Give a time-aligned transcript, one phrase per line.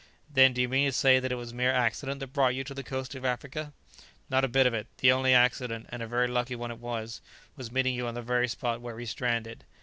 [0.33, 2.73] "Then do you mean to say that it was mere accident that brought you to
[2.73, 3.71] the coast of Africa?"
[4.31, 7.21] "Not a bit of it; the only accident, and a very lucky one it was
[7.55, 9.63] was meeting you on the very spot where we stranded.